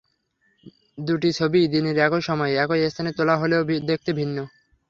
দুটি 0.99 1.29
ছবিই 1.33 1.67
দিনের 1.73 1.97
একই 1.99 2.21
সময়ে, 2.29 2.53
একই 2.63 2.81
স্থানে 2.91 3.11
তোলা 3.17 3.35
হলেও 3.37 3.61
দেখতে 3.89 4.11
ভিন্ন। 4.19 4.37